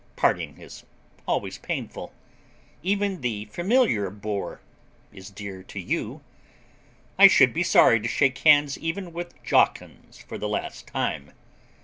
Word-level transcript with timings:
Parting 0.15 0.59
is 0.59 0.83
always 1.27 1.59
painful. 1.59 2.11
Even 2.81 3.21
the 3.21 3.45
familiar 3.45 4.09
bore 4.09 4.59
is 5.13 5.29
dear 5.29 5.61
to 5.61 5.79
you. 5.79 6.21
I 7.19 7.27
should 7.27 7.53
be 7.53 7.61
sorry 7.61 7.99
to 7.99 8.07
shake 8.07 8.39
hands 8.39 8.79
even 8.79 9.13
with 9.13 9.35
Jawkins 9.43 10.17
for 10.17 10.39
the 10.39 10.49
last 10.49 10.87
time. 10.87 11.33